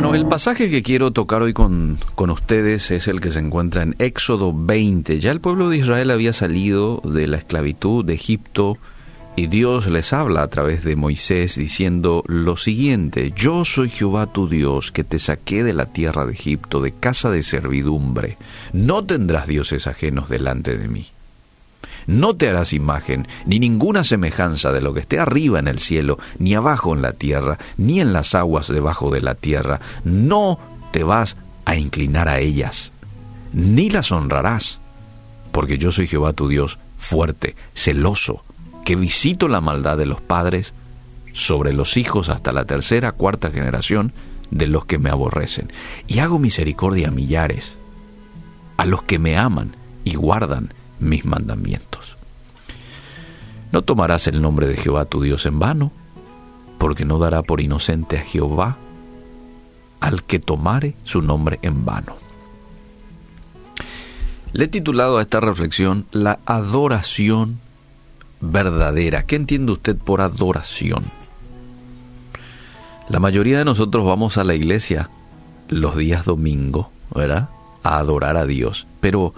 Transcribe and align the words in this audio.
Bueno, 0.00 0.14
el 0.14 0.28
pasaje 0.28 0.70
que 0.70 0.84
quiero 0.84 1.10
tocar 1.10 1.42
hoy 1.42 1.52
con, 1.52 1.98
con, 2.14 2.30
ustedes 2.30 2.92
es 2.92 3.08
el 3.08 3.20
que 3.20 3.32
se 3.32 3.40
encuentra 3.40 3.82
en 3.82 3.96
Éxodo 3.98 4.54
20. 4.54 5.18
Ya 5.18 5.32
el 5.32 5.40
pueblo 5.40 5.70
de 5.70 5.78
Israel 5.78 6.12
había 6.12 6.32
salido 6.32 7.02
de 7.04 7.26
la 7.26 7.38
esclavitud 7.38 8.04
de 8.04 8.14
Egipto 8.14 8.78
y 9.34 9.48
Dios 9.48 9.88
les 9.88 10.12
habla 10.12 10.44
a 10.44 10.46
través 10.46 10.84
de 10.84 10.94
Moisés 10.94 11.56
diciendo 11.56 12.22
lo 12.28 12.56
siguiente, 12.56 13.32
yo 13.34 13.64
soy 13.64 13.90
Jehová 13.90 14.32
tu 14.32 14.48
Dios 14.48 14.92
que 14.92 15.02
te 15.02 15.18
saqué 15.18 15.64
de 15.64 15.72
la 15.72 15.86
tierra 15.86 16.26
de 16.26 16.34
Egipto, 16.34 16.80
de 16.80 16.92
casa 16.92 17.32
de 17.32 17.42
servidumbre. 17.42 18.38
No 18.72 19.04
tendrás 19.04 19.48
dioses 19.48 19.88
ajenos 19.88 20.28
delante 20.28 20.78
de 20.78 20.86
mí. 20.86 21.06
No 22.08 22.36
te 22.36 22.48
harás 22.48 22.72
imagen, 22.72 23.28
ni 23.44 23.60
ninguna 23.60 24.02
semejanza 24.02 24.72
de 24.72 24.80
lo 24.80 24.94
que 24.94 25.00
esté 25.00 25.20
arriba 25.20 25.58
en 25.58 25.68
el 25.68 25.78
cielo, 25.78 26.18
ni 26.38 26.54
abajo 26.54 26.94
en 26.94 27.02
la 27.02 27.12
tierra, 27.12 27.58
ni 27.76 28.00
en 28.00 28.14
las 28.14 28.34
aguas 28.34 28.68
debajo 28.68 29.10
de 29.10 29.20
la 29.20 29.34
tierra. 29.34 29.80
No 30.04 30.58
te 30.90 31.04
vas 31.04 31.36
a 31.66 31.76
inclinar 31.76 32.30
a 32.30 32.38
ellas, 32.38 32.92
ni 33.52 33.90
las 33.90 34.10
honrarás, 34.10 34.78
porque 35.52 35.76
yo 35.76 35.92
soy 35.92 36.06
Jehová 36.06 36.32
tu 36.32 36.48
Dios, 36.48 36.78
fuerte, 36.96 37.56
celoso, 37.74 38.42
que 38.86 38.96
visito 38.96 39.46
la 39.46 39.60
maldad 39.60 39.98
de 39.98 40.06
los 40.06 40.22
padres 40.22 40.72
sobre 41.34 41.74
los 41.74 41.98
hijos 41.98 42.30
hasta 42.30 42.52
la 42.54 42.64
tercera, 42.64 43.12
cuarta 43.12 43.50
generación 43.50 44.14
de 44.50 44.66
los 44.66 44.86
que 44.86 44.98
me 44.98 45.10
aborrecen. 45.10 45.70
Y 46.06 46.20
hago 46.20 46.38
misericordia 46.38 47.08
a 47.08 47.10
millares, 47.10 47.76
a 48.78 48.86
los 48.86 49.02
que 49.02 49.18
me 49.18 49.36
aman 49.36 49.76
y 50.04 50.14
guardan 50.14 50.72
mis 51.00 51.24
mandamientos. 51.24 52.16
No 53.72 53.82
tomarás 53.82 54.26
el 54.26 54.40
nombre 54.40 54.66
de 54.66 54.76
Jehová 54.76 55.04
tu 55.04 55.20
Dios 55.20 55.46
en 55.46 55.58
vano, 55.58 55.92
porque 56.78 57.04
no 57.04 57.18
dará 57.18 57.42
por 57.42 57.60
inocente 57.60 58.18
a 58.18 58.22
Jehová 58.22 58.76
al 60.00 60.22
que 60.22 60.38
tomare 60.38 60.94
su 61.04 61.22
nombre 61.22 61.58
en 61.62 61.84
vano. 61.84 62.16
Le 64.52 64.64
he 64.64 64.68
titulado 64.68 65.18
a 65.18 65.22
esta 65.22 65.40
reflexión 65.40 66.06
La 66.10 66.38
adoración 66.46 67.60
verdadera. 68.40 69.24
¿Qué 69.24 69.36
entiende 69.36 69.72
usted 69.72 69.96
por 69.96 70.20
adoración? 70.20 71.04
La 73.08 73.20
mayoría 73.20 73.58
de 73.58 73.64
nosotros 73.64 74.04
vamos 74.04 74.38
a 74.38 74.44
la 74.44 74.54
iglesia 74.54 75.10
los 75.68 75.96
días 75.96 76.24
domingo, 76.24 76.90
¿verdad? 77.14 77.48
A 77.82 77.98
adorar 77.98 78.36
a 78.36 78.46
Dios. 78.46 78.86
Pero, 79.00 79.34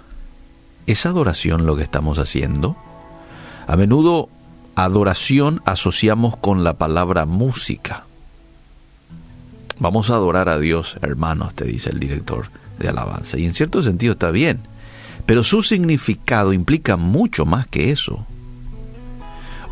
¿es 0.86 1.06
adoración 1.06 1.66
lo 1.66 1.76
que 1.76 1.82
estamos 1.82 2.18
haciendo? 2.18 2.76
A 3.66 3.76
menudo 3.76 4.28
adoración 4.74 5.62
asociamos 5.64 6.36
con 6.36 6.64
la 6.64 6.74
palabra 6.74 7.26
música. 7.26 8.04
Vamos 9.78 10.10
a 10.10 10.14
adorar 10.14 10.48
a 10.48 10.58
Dios, 10.58 10.96
hermanos, 11.02 11.54
te 11.54 11.64
dice 11.64 11.90
el 11.90 12.00
director 12.00 12.46
de 12.78 12.88
alabanza. 12.88 13.38
Y 13.38 13.46
en 13.46 13.54
cierto 13.54 13.82
sentido 13.82 14.12
está 14.12 14.30
bien. 14.30 14.60
Pero 15.26 15.44
su 15.44 15.62
significado 15.62 16.52
implica 16.52 16.96
mucho 16.96 17.46
más 17.46 17.66
que 17.66 17.90
eso. 17.90 18.26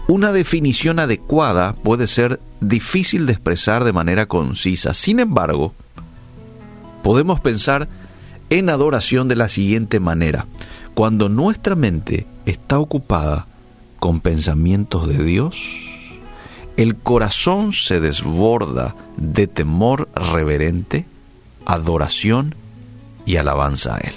Una 0.06 0.32
definición 0.32 0.98
adecuada 0.98 1.74
puede 1.74 2.06
ser 2.06 2.40
difícil 2.60 3.26
de 3.26 3.32
expresar 3.32 3.84
de 3.84 3.92
manera 3.92 4.26
concisa. 4.26 4.94
Sin 4.94 5.20
embargo, 5.20 5.74
podemos 7.02 7.40
pensar 7.40 7.88
en 8.50 8.70
adoración 8.70 9.28
de 9.28 9.36
la 9.36 9.48
siguiente 9.48 10.00
manera. 10.00 10.46
Cuando 10.98 11.28
nuestra 11.28 11.76
mente 11.76 12.26
está 12.44 12.80
ocupada 12.80 13.46
con 14.00 14.18
pensamientos 14.18 15.06
de 15.06 15.22
Dios, 15.22 15.64
el 16.76 16.96
corazón 16.96 17.72
se 17.72 18.00
desborda 18.00 18.96
de 19.16 19.46
temor 19.46 20.08
reverente, 20.12 21.06
adoración 21.66 22.56
y 23.26 23.36
alabanza 23.36 23.94
a 23.94 23.98
Él. 23.98 24.14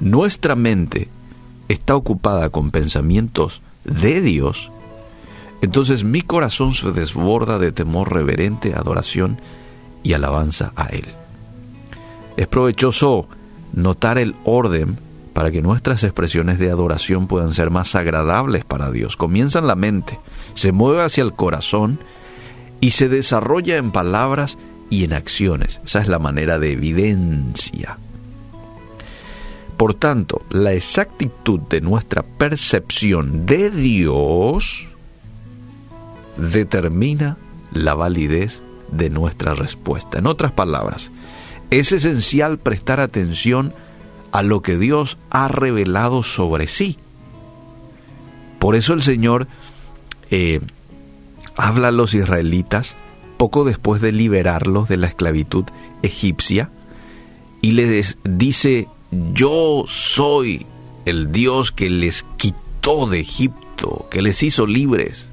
Nuestra 0.00 0.56
mente 0.56 1.06
está 1.68 1.94
ocupada 1.94 2.50
con 2.50 2.72
pensamientos 2.72 3.62
de 3.84 4.20
Dios, 4.20 4.72
entonces 5.62 6.02
mi 6.02 6.22
corazón 6.22 6.74
se 6.74 6.90
desborda 6.90 7.60
de 7.60 7.70
temor 7.70 8.12
reverente, 8.12 8.74
adoración 8.74 9.40
y 10.02 10.14
alabanza 10.14 10.72
a 10.74 10.86
Él. 10.86 11.04
Es 12.36 12.48
provechoso 12.48 13.28
notar 13.72 14.18
el 14.18 14.34
orden 14.44 14.98
para 15.32 15.50
que 15.50 15.62
nuestras 15.62 16.02
expresiones 16.02 16.58
de 16.58 16.70
adoración 16.70 17.26
puedan 17.28 17.52
ser 17.52 17.70
más 17.70 17.94
agradables 17.94 18.64
para 18.64 18.90
Dios. 18.90 19.16
Comienza 19.16 19.60
en 19.60 19.66
la 19.66 19.76
mente, 19.76 20.18
se 20.54 20.72
mueve 20.72 21.02
hacia 21.02 21.22
el 21.22 21.32
corazón 21.32 21.98
y 22.80 22.92
se 22.92 23.08
desarrolla 23.08 23.76
en 23.76 23.92
palabras 23.92 24.58
y 24.90 25.04
en 25.04 25.12
acciones. 25.12 25.80
Esa 25.84 26.00
es 26.00 26.08
la 26.08 26.18
manera 26.18 26.58
de 26.58 26.72
evidencia. 26.72 27.98
Por 29.76 29.94
tanto, 29.94 30.42
la 30.50 30.72
exactitud 30.72 31.60
de 31.60 31.80
nuestra 31.80 32.22
percepción 32.22 33.46
de 33.46 33.70
Dios 33.70 34.88
determina 36.36 37.36
la 37.72 37.94
validez 37.94 38.60
de 38.90 39.08
nuestra 39.08 39.54
respuesta. 39.54 40.18
En 40.18 40.26
otras 40.26 40.50
palabras, 40.50 41.12
es 41.70 41.92
esencial 41.92 42.58
prestar 42.58 43.00
atención 43.00 43.74
a 44.32 44.42
lo 44.42 44.62
que 44.62 44.78
Dios 44.78 45.16
ha 45.30 45.48
revelado 45.48 46.22
sobre 46.22 46.66
sí. 46.66 46.98
Por 48.58 48.74
eso 48.74 48.92
el 48.92 49.02
Señor 49.02 49.46
eh, 50.30 50.60
habla 51.56 51.88
a 51.88 51.92
los 51.92 52.14
israelitas 52.14 52.96
poco 53.36 53.64
después 53.64 54.00
de 54.02 54.12
liberarlos 54.12 54.88
de 54.88 54.96
la 54.96 55.06
esclavitud 55.06 55.64
egipcia 56.02 56.70
y 57.60 57.72
les 57.72 58.18
dice 58.24 58.88
yo 59.32 59.84
soy 59.86 60.66
el 61.04 61.32
Dios 61.32 61.72
que 61.72 61.88
les 61.88 62.24
quitó 62.36 63.06
de 63.06 63.20
Egipto, 63.20 64.06
que 64.10 64.22
les 64.22 64.42
hizo 64.42 64.66
libres. 64.66 65.30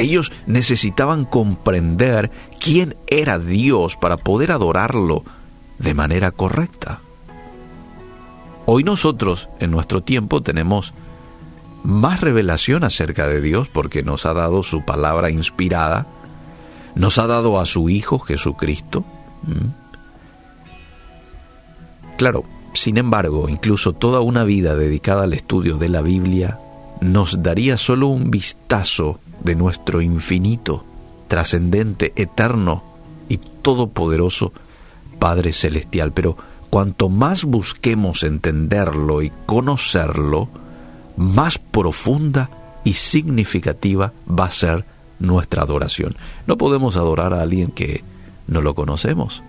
Ellos 0.00 0.32
necesitaban 0.46 1.26
comprender 1.26 2.30
quién 2.58 2.96
era 3.06 3.38
Dios 3.38 3.96
para 3.96 4.16
poder 4.16 4.50
adorarlo 4.50 5.24
de 5.78 5.92
manera 5.92 6.30
correcta. 6.30 7.00
Hoy 8.64 8.82
nosotros, 8.82 9.50
en 9.58 9.70
nuestro 9.70 10.02
tiempo, 10.02 10.42
tenemos 10.42 10.94
más 11.82 12.22
revelación 12.22 12.82
acerca 12.82 13.28
de 13.28 13.42
Dios 13.42 13.68
porque 13.68 14.02
nos 14.02 14.24
ha 14.24 14.32
dado 14.32 14.62
su 14.62 14.86
palabra 14.86 15.30
inspirada, 15.30 16.06
nos 16.94 17.18
ha 17.18 17.26
dado 17.26 17.60
a 17.60 17.66
su 17.66 17.90
Hijo 17.90 18.18
Jesucristo. 18.20 19.04
Claro, 22.16 22.44
sin 22.72 22.96
embargo, 22.96 23.50
incluso 23.50 23.92
toda 23.92 24.20
una 24.20 24.44
vida 24.44 24.76
dedicada 24.76 25.24
al 25.24 25.34
estudio 25.34 25.76
de 25.76 25.90
la 25.90 26.00
Biblia 26.00 26.58
nos 27.00 27.42
daría 27.42 27.76
solo 27.76 28.08
un 28.08 28.30
vistazo 28.30 29.20
de 29.42 29.54
nuestro 29.54 30.00
infinito, 30.00 30.84
trascendente, 31.28 32.12
eterno 32.16 32.82
y 33.28 33.38
todopoderoso 33.38 34.52
Padre 35.18 35.52
Celestial. 35.52 36.12
Pero 36.12 36.36
cuanto 36.68 37.08
más 37.08 37.44
busquemos 37.44 38.22
entenderlo 38.22 39.22
y 39.22 39.32
conocerlo, 39.46 40.48
más 41.16 41.58
profunda 41.58 42.50
y 42.84 42.94
significativa 42.94 44.12
va 44.28 44.46
a 44.46 44.50
ser 44.50 44.84
nuestra 45.18 45.62
adoración. 45.62 46.14
No 46.46 46.56
podemos 46.58 46.96
adorar 46.96 47.34
a 47.34 47.42
alguien 47.42 47.70
que 47.70 48.02
no 48.46 48.60
lo 48.60 48.74
conocemos 48.74 49.42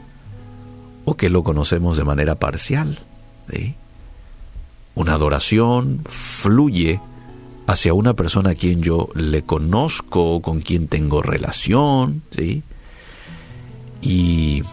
o 1.06 1.16
que 1.16 1.30
lo 1.30 1.44
conocemos 1.44 1.98
de 1.98 2.04
manera 2.04 2.36
parcial. 2.36 3.00
Una 4.96 5.14
adoración 5.14 6.02
fluye 6.06 7.00
hacia 7.68 7.94
una 7.94 8.14
persona 8.14 8.52
a 8.52 8.56
quien 8.56 8.82
yo 8.82 9.10
le 9.16 9.44
conozco, 9.44 10.42
con 10.42 10.62
quien 10.62 10.88
tengo 10.88 11.22
relación, 11.22 12.24
y 14.02 14.64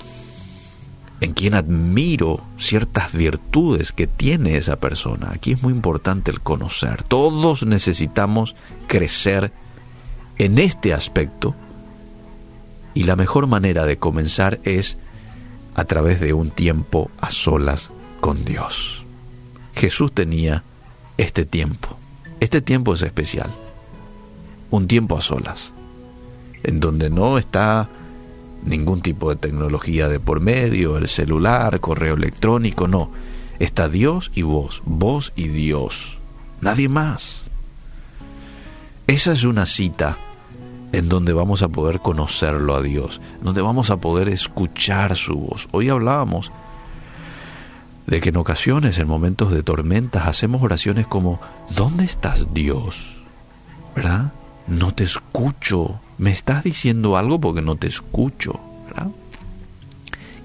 en 1.20 1.32
quien 1.32 1.54
admiro 1.54 2.44
ciertas 2.58 3.12
virtudes 3.12 3.92
que 3.92 4.06
tiene 4.06 4.56
esa 4.56 4.76
persona. 4.76 5.30
Aquí 5.32 5.52
es 5.52 5.62
muy 5.62 5.72
importante 5.72 6.30
el 6.30 6.40
conocer. 6.40 7.02
Todos 7.02 7.64
necesitamos 7.64 8.54
crecer 8.86 9.52
en 10.38 10.58
este 10.58 10.94
aspecto 10.94 11.54
y 12.94 13.04
la 13.04 13.16
mejor 13.16 13.46
manera 13.46 13.84
de 13.84 13.98
comenzar 13.98 14.60
es 14.64 14.96
a 15.74 15.84
través 15.84 16.20
de 16.20 16.32
un 16.32 16.50
tiempo 16.50 17.10
a 17.20 17.30
solas 17.30 17.90
con 18.20 18.44
Dios. 18.44 19.04
Jesús 19.74 20.12
tenía 20.12 20.64
este 21.16 21.44
tiempo. 21.44 21.98
Este 22.40 22.60
tiempo 22.60 22.94
es 22.94 23.02
especial. 23.02 23.50
Un 24.70 24.86
tiempo 24.86 25.18
a 25.18 25.20
solas. 25.20 25.72
En 26.62 26.80
donde 26.80 27.10
no 27.10 27.38
está 27.38 27.88
ningún 28.64 29.00
tipo 29.00 29.30
de 29.30 29.36
tecnología 29.36 30.08
de 30.08 30.20
por 30.20 30.40
medio, 30.40 30.96
el 30.96 31.08
celular, 31.08 31.80
correo 31.80 32.14
electrónico, 32.14 32.86
no. 32.86 33.10
Está 33.58 33.88
Dios 33.88 34.30
y 34.34 34.42
vos, 34.42 34.82
vos 34.84 35.32
y 35.34 35.48
Dios. 35.48 36.18
Nadie 36.60 36.88
más. 36.88 37.42
Esa 39.06 39.32
es 39.32 39.44
una 39.44 39.66
cita 39.66 40.16
en 40.92 41.08
donde 41.08 41.32
vamos 41.32 41.62
a 41.62 41.68
poder 41.68 42.00
conocerlo 42.00 42.76
a 42.76 42.82
Dios, 42.82 43.20
donde 43.42 43.62
vamos 43.62 43.90
a 43.90 43.96
poder 43.96 44.28
escuchar 44.28 45.16
su 45.16 45.36
voz. 45.36 45.68
Hoy 45.70 45.88
hablábamos 45.88 46.52
de 48.08 48.22
que 48.22 48.30
en 48.30 48.38
ocasiones, 48.38 48.98
en 48.98 49.06
momentos 49.06 49.52
de 49.52 49.62
tormentas, 49.62 50.26
hacemos 50.26 50.62
oraciones 50.62 51.06
como, 51.06 51.40
¿dónde 51.68 52.06
estás 52.06 52.54
Dios? 52.54 53.16
¿Verdad? 53.94 54.32
No 54.66 54.94
te 54.94 55.04
escucho. 55.04 56.00
Me 56.16 56.30
estás 56.30 56.64
diciendo 56.64 57.18
algo 57.18 57.38
porque 57.38 57.60
no 57.60 57.76
te 57.76 57.86
escucho. 57.86 58.58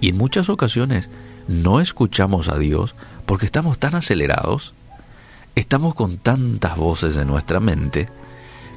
Y 0.02 0.10
en 0.10 0.18
muchas 0.18 0.50
ocasiones 0.50 1.10
no 1.48 1.80
escuchamos 1.80 2.50
a 2.50 2.58
Dios 2.58 2.96
porque 3.26 3.46
estamos 3.46 3.78
tan 3.78 3.96
acelerados, 3.96 4.74
estamos 5.56 5.96
con 5.96 6.18
tantas 6.18 6.76
voces 6.76 7.16
en 7.16 7.28
nuestra 7.28 7.62
mente, 7.62 8.10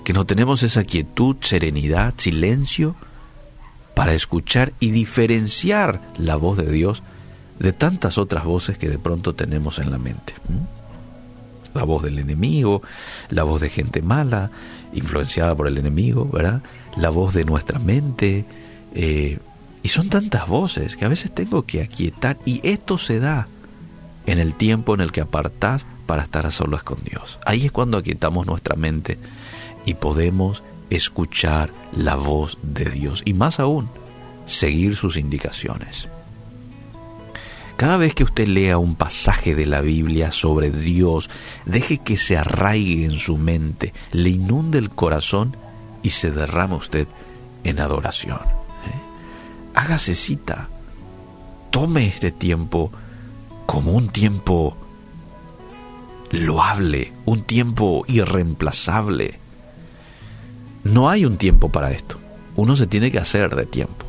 que 0.05 0.12
no 0.12 0.25
tenemos 0.25 0.62
esa 0.62 0.85
quietud, 0.85 1.35
serenidad, 1.41 2.15
silencio 2.17 2.94
para 3.97 4.15
escuchar 4.15 4.73
y 4.79 4.93
diferenciar 4.93 6.00
la 6.17 6.37
voz 6.37 6.59
de 6.59 6.71
Dios 6.71 7.03
de 7.58 7.73
tantas 7.73 8.19
otras 8.19 8.44
voces 8.44 8.79
que 8.79 8.88
de 8.88 8.99
pronto 8.99 9.35
tenemos 9.35 9.79
en 9.79 9.91
la 9.91 9.99
mente. 9.99 10.35
La 11.75 11.85
voz 11.85 12.03
del 12.03 12.19
enemigo, 12.19 12.82
la 13.29 13.43
voz 13.43 13.61
de 13.61 13.70
gente 13.70 14.03
mala, 14.03 14.50
influenciada 14.93 15.55
por 15.55 15.67
el 15.67 15.79
enemigo, 15.79 16.26
¿verdad? 16.26 16.62
La 16.97 17.11
voz 17.11 17.35
de 17.35 17.44
nuestra 17.44 17.79
mente. 17.79 18.44
Eh, 18.94 19.38
y 19.82 19.88
son 19.88 20.08
tantas 20.08 20.49
voces 20.49 20.97
que 20.97 21.05
a 21.05 21.08
veces 21.08 21.32
tengo 21.32 21.64
que 21.64 21.82
aquietar 21.82 22.38
y 22.44 22.61
esto 22.67 22.99
se 22.99 23.20
da 23.20 23.47
en 24.26 24.38
el 24.38 24.55
tiempo 24.55 24.94
en 24.94 25.00
el 25.00 25.12
que 25.12 25.20
apartás 25.20 25.87
para 26.06 26.23
estar 26.23 26.47
a 26.47 26.50
solas 26.50 26.82
con 26.82 26.99
Dios. 27.05 27.38
Ahí 27.44 27.67
es 27.67 27.73
cuando 27.73 27.99
aquietamos 27.99 28.47
nuestra 28.47 28.75
mente 28.75 29.19
y 29.85 29.94
podemos 29.94 30.62
escuchar 30.91 31.70
la 31.97 32.17
voz 32.17 32.59
de 32.62 32.87
Dios 32.87 33.23
y 33.25 33.35
más 33.35 33.61
aún, 33.61 33.88
seguir 34.47 34.97
sus 34.97 35.17
indicaciones. 35.17 36.09
Cada 37.76 37.96
vez 37.99 38.14
que 38.14 38.25
usted 38.25 38.46
lea 38.49 38.78
un 38.78 38.94
pasaje 38.94 39.55
de 39.55 39.67
la 39.67 39.81
Biblia 39.81 40.32
sobre 40.32 40.70
Dios, 40.70 41.28
deje 41.67 41.99
que 41.99 42.17
se 42.17 42.37
arraigue 42.37 43.05
en 43.05 43.19
su 43.19 43.37
mente, 43.37 43.93
le 44.12 44.31
inunde 44.31 44.78
el 44.78 44.90
corazón 44.90 45.56
y 46.02 46.11
se 46.11 46.31
derrama 46.31 46.76
usted 46.76 47.06
en 47.64 47.81
adoración. 47.81 48.38
¿eh? 48.38 49.75
Hágase 49.75 50.14
cita. 50.14 50.69
Tome 51.70 52.06
este 52.06 52.31
tiempo 52.31 52.90
como 53.67 53.93
un 53.93 54.08
tiempo 54.08 54.76
loable, 56.31 57.12
un 57.26 57.43
tiempo 57.43 58.05
irreemplazable 58.08 59.40
no 60.87 61.11
hay 61.11 61.25
un 61.25 61.37
tiempo 61.37 61.69
para 61.69 61.90
esto. 61.90 62.17
Uno 62.55 62.76
se 62.76 62.87
tiene 62.87 63.11
que 63.11 63.19
hacer 63.19 63.56
de 63.56 63.67
tiempo. 63.67 64.06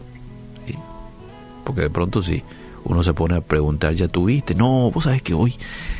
Porque 1.64 1.82
de 1.82 1.90
pronto 1.90 2.22
sí, 2.22 2.44
uno 2.88 3.04
se 3.04 3.14
pone 3.14 3.36
a 3.36 3.42
preguntar, 3.42 3.94
¿ya 3.94 4.08
tuviste? 4.08 4.56
No, 4.56 4.92
vos 4.92 5.04
sabes 5.04 5.22
que 5.22 5.34
hoy 5.34 5.56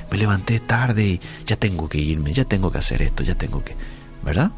me 0.10 0.18
levanté 0.18 0.60
tarde 0.60 1.06
y 1.06 1.22
ya 1.46 1.58
tengo 1.58 1.90
que 1.90 1.98
irme, 2.00 2.34
ya 2.34 2.46
tengo 2.46 2.72
que 2.72 2.78
hacer 2.78 3.02
esto, 3.02 3.24
ya 3.24 3.36
tengo 3.36 3.64
que... 3.64 3.76
¿Verdad? 4.24 4.52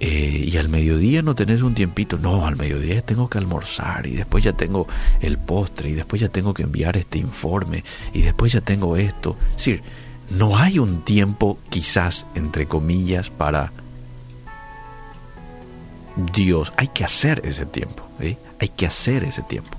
Eh, 0.00 0.44
y 0.46 0.56
al 0.56 0.68
mediodía 0.68 1.22
no 1.22 1.34
tenés 1.34 1.62
un 1.62 1.74
tiempito. 1.74 2.18
No, 2.18 2.46
al 2.46 2.56
mediodía 2.56 3.02
tengo 3.02 3.28
que 3.28 3.38
almorzar 3.38 4.06
y 4.06 4.14
después 4.14 4.44
ya 4.44 4.52
tengo 4.52 4.86
el 5.20 5.38
postre 5.38 5.90
y 5.90 5.94
después 5.94 6.22
ya 6.22 6.28
tengo 6.28 6.54
que 6.54 6.62
enviar 6.62 6.96
este 6.96 7.18
informe 7.18 7.82
y 8.12 8.22
después 8.22 8.52
ya 8.52 8.60
tengo 8.60 8.96
esto. 8.96 9.36
Es 9.50 9.56
decir, 9.56 9.82
no 10.30 10.56
hay 10.56 10.78
un 10.78 11.02
tiempo 11.02 11.58
quizás, 11.68 12.26
entre 12.34 12.66
comillas, 12.66 13.30
para 13.30 13.72
Dios. 16.32 16.72
Hay 16.76 16.88
que 16.88 17.04
hacer 17.04 17.42
ese 17.44 17.66
tiempo. 17.66 18.04
Hay 18.60 18.68
que 18.68 18.86
hacer 18.86 19.24
ese 19.24 19.42
tiempo. 19.42 19.76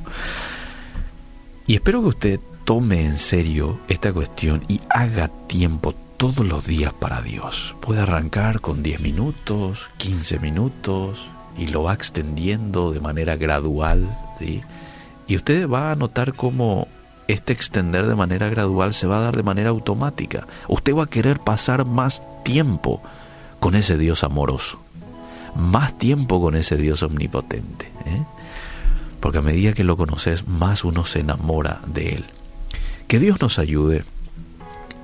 Y 1.70 1.76
espero 1.76 2.02
que 2.02 2.08
usted 2.08 2.40
tome 2.66 3.06
en 3.06 3.20
serio 3.20 3.78
esta 3.90 4.12
cuestión 4.12 4.64
y 4.68 4.82
haga 4.90 5.28
tiempo 5.28 5.94
todos 6.18 6.40
los 6.40 6.66
días 6.66 6.94
para 6.94 7.22
Dios. 7.22 7.76
Puede 7.80 8.02
arrancar 8.02 8.60
con 8.60 8.82
10 8.82 9.02
minutos, 9.02 9.86
15 9.98 10.40
minutos 10.40 11.20
y 11.56 11.68
lo 11.68 11.84
va 11.84 11.94
extendiendo 11.94 12.92
de 12.92 13.00
manera 13.00 13.36
gradual. 13.36 14.18
Y 15.28 15.36
usted 15.36 15.70
va 15.70 15.92
a 15.92 15.96
notar 15.96 16.34
cómo 16.34 16.88
este 17.28 17.54
extender 17.54 18.08
de 18.08 18.16
manera 18.16 18.50
gradual 18.50 18.96
se 18.96 19.06
va 19.06 19.20
a 19.20 19.22
dar 19.22 19.38
de 19.38 19.44
manera 19.44 19.70
automática. 19.70 20.48
Usted 20.70 20.96
va 20.96 21.04
a 21.04 21.10
querer 21.12 21.40
pasar 21.40 21.86
más 21.86 22.24
tiempo 22.44 23.00
con 23.60 23.76
ese 23.76 23.96
Dios 23.96 24.24
amoroso 24.24 24.80
más 25.56 25.98
tiempo 25.98 26.42
con 26.42 26.56
ese 26.56 26.78
Dios 26.78 27.04
omnipotente. 27.04 27.92
¿eh? 28.06 28.24
Porque 29.20 29.40
a 29.40 29.42
medida 29.42 29.74
que 29.74 29.84
lo 29.84 29.98
conoces, 29.98 30.48
más 30.48 30.84
uno 30.84 31.06
se 31.06 31.20
enamora 31.20 31.82
de 31.86 32.16
Él. 32.16 32.26
Que 33.08 33.20
Dios 33.20 33.42
nos 33.42 33.60
ayude 33.60 34.04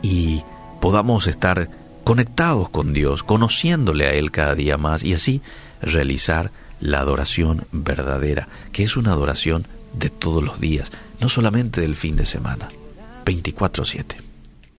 y 0.01 0.43
podamos 0.81 1.27
estar 1.27 1.69
conectados 2.03 2.69
con 2.69 2.93
Dios, 2.93 3.23
conociéndole 3.23 4.05
a 4.05 4.13
Él 4.13 4.31
cada 4.31 4.55
día 4.55 4.77
más 4.77 5.03
y 5.03 5.13
así 5.13 5.41
realizar 5.81 6.51
la 6.79 6.99
adoración 6.99 7.65
verdadera, 7.71 8.47
que 8.71 8.83
es 8.83 8.95
una 8.95 9.11
adoración 9.11 9.65
de 9.93 10.09
todos 10.09 10.43
los 10.43 10.59
días, 10.59 10.91
no 11.19 11.29
solamente 11.29 11.81
del 11.81 11.95
fin 11.95 12.15
de 12.15 12.25
semana, 12.25 12.69
24/7. 13.25 14.24